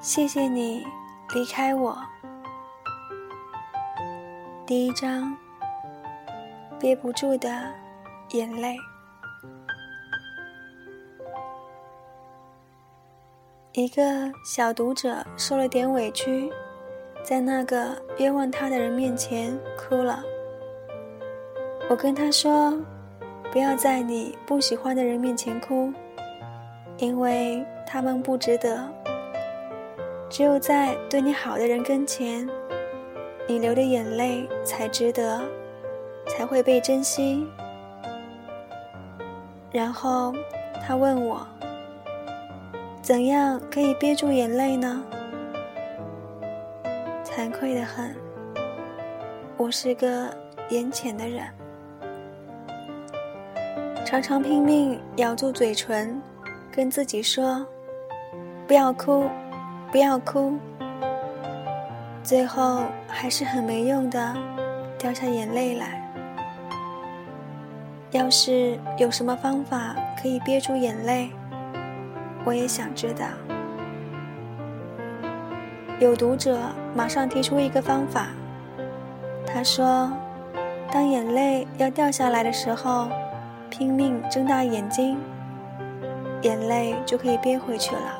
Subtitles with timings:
[0.00, 0.86] 谢谢你
[1.34, 1.96] 离开我。
[4.66, 5.36] 第一章，
[6.78, 7.72] 憋不住的
[8.30, 8.76] 眼泪。
[13.72, 16.52] 一个小读者受了点委屈，
[17.22, 20.22] 在那个冤枉他的人面前哭了。
[21.90, 22.78] 我跟他说
[23.50, 25.92] ：“不要在你不喜欢的人面前哭，
[26.96, 28.88] 因为他们不值得。
[30.28, 32.48] 只有在对你好的人跟前，
[33.46, 35.42] 你流的眼泪才值得，
[36.26, 37.46] 才会被珍惜。”
[39.70, 40.32] 然后
[40.86, 41.46] 他问我。
[43.02, 45.04] 怎样可以憋住眼泪呢？
[47.22, 48.16] 惭愧的很，
[49.58, 50.34] 我是个
[50.70, 51.44] 眼浅的人，
[54.06, 56.18] 常常拼命咬住嘴唇，
[56.74, 57.64] 跟自己说
[58.66, 59.30] ：“不要哭，
[59.92, 60.58] 不要哭。”
[62.24, 64.34] 最后还是很没用的，
[64.98, 66.02] 掉下眼泪来。
[68.10, 71.30] 要是有什么方法可以憋住眼泪？
[72.44, 73.24] 我也想知道。
[76.00, 76.58] 有读者
[76.92, 78.30] 马上提出一个方法，
[79.46, 80.10] 他说
[80.90, 83.08] ：“当眼泪要掉下来的时候，
[83.70, 85.16] 拼命睁大眼睛，
[86.44, 88.18] 眼泪就可以憋回去了。”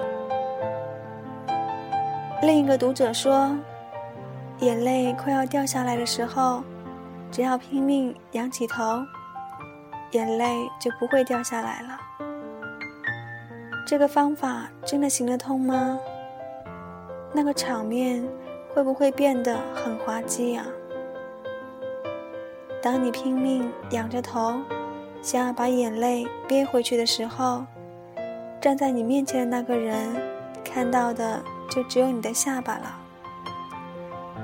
[2.42, 3.56] 另一个读者说
[4.61, 6.62] ：“眼泪快要掉下来的时候，
[7.30, 9.02] 只要拼命仰起头，
[10.11, 12.00] 眼泪就不会掉下来了。”
[13.86, 15.98] 这个方法真的行得通吗？
[17.33, 18.27] 那个场面
[18.75, 20.67] 会不会变得很滑稽啊？
[22.83, 24.55] 当你拼命仰着头，
[25.22, 27.64] 想要把眼泪憋回去的时候，
[28.64, 30.08] 站在你面前的那个人
[30.64, 32.96] 看到的就只有你的下巴了。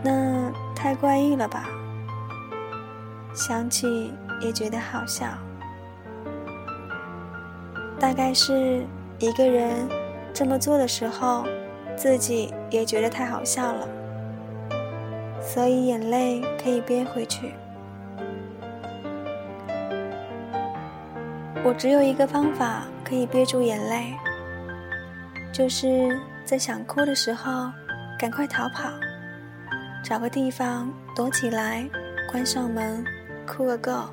[0.05, 1.65] 那太怪异了吧？
[3.33, 4.13] 想起
[4.43, 5.27] 也觉得好笑。
[7.99, 8.85] 大概是。
[9.19, 9.87] 一个人
[10.33, 11.45] 这么做的时候，
[11.95, 13.87] 自己也觉得太好笑了，
[15.43, 17.53] 所以眼泪可以憋回去。
[21.63, 24.15] 我只有一个方法可以憋住眼泪，
[25.53, 27.69] 就是在想哭的时候，
[28.17, 28.89] 赶快逃跑，
[30.05, 31.85] 找个地方躲起来，
[32.31, 33.05] 关上门，
[33.49, 34.05] 哭个够，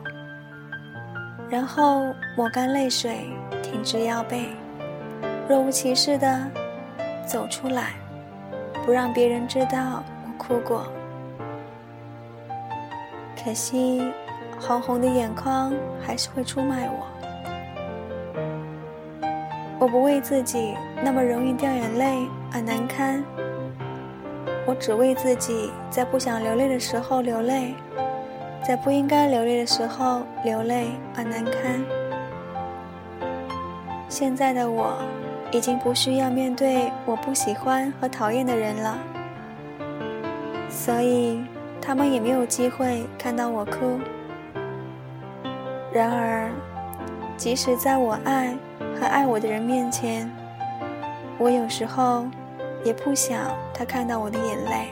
[1.47, 3.29] 然后抹干泪水，
[3.61, 4.49] 挺直腰背。
[5.47, 6.49] 若无其事的
[7.23, 7.91] 走出来，
[8.83, 10.91] 不让别人知道我哭过。
[13.43, 14.11] 可惜，
[14.59, 15.71] 红红的眼眶
[16.03, 17.05] 还是会出卖我。
[19.79, 23.23] 我不为自己那么容易掉眼泪而难堪，
[24.65, 27.73] 我只为自己在不想流泪的时候流泪，
[28.63, 31.83] 在不应该流泪的时候流泪而难堪。
[34.09, 34.97] 现在的我。
[35.49, 38.97] 已经不需要面对我不喜欢和讨厌的人了，
[40.69, 41.41] 所以
[41.81, 43.97] 他们也没有机会看到我哭。
[45.89, 46.51] 然而，
[47.37, 48.53] 即使在我爱
[48.99, 50.29] 和爱我的人面前，
[51.37, 52.25] 我有时候
[52.83, 54.87] 也不想他看到我的眼泪。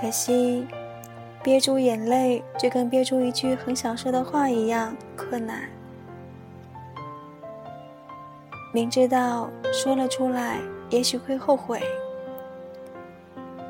[0.00, 0.66] 可惜，
[1.42, 5.62] 憋住眼泪就跟憋住一句很想说的话一样困难。
[8.72, 10.58] 明知道说了出来，
[10.90, 11.78] 也许会后悔；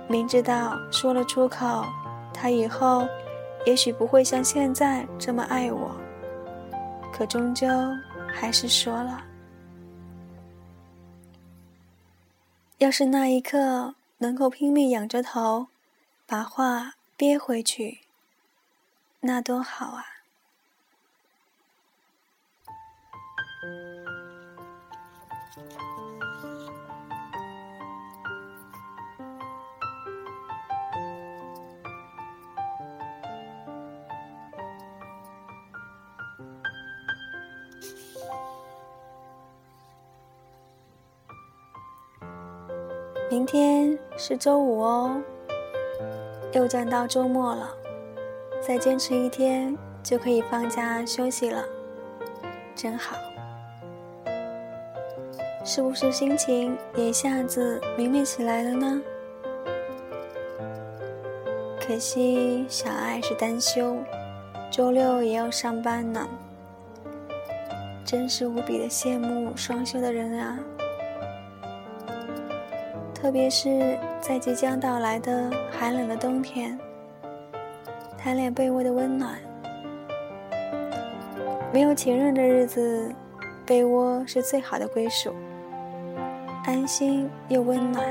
[0.09, 1.85] 明知道说了出口，
[2.33, 3.07] 他以后
[3.65, 5.93] 也许不会像现在这么爱我，
[7.19, 7.67] 可终究
[8.33, 9.25] 还是说了。
[12.79, 15.67] 要是那一刻能够拼命仰着头，
[16.29, 18.03] 把话憋回去，
[19.19, 20.05] 那多好啊！
[43.31, 45.23] 明天是周五哦，
[46.53, 47.69] 又将到周末了，
[48.59, 51.63] 再坚持一天就可以放假休息了，
[52.75, 53.17] 真好。
[55.63, 59.03] 是不是心情也一下子明媚起来了呢？
[61.87, 63.95] 可惜小爱是单休，
[64.71, 66.27] 周六也要上班呢。
[68.07, 70.59] 真是无比的羡慕双休的人啊！
[73.21, 76.79] 特别是在即将到来的寒冷的冬天，
[78.17, 79.37] 贪恋被窝的温暖。
[81.73, 83.13] 没有情人的日子，
[83.67, 85.35] 被窝是最好的归属，
[86.65, 88.07] 安心又温暖。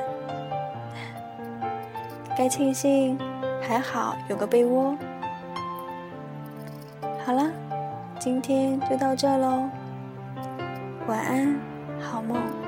[2.38, 3.18] 该庆幸，
[3.62, 4.94] 还好有个被窝。
[7.26, 7.50] 好了，
[8.20, 9.70] 今天就到这喽，
[11.08, 11.58] 晚安，
[12.02, 12.67] 好梦。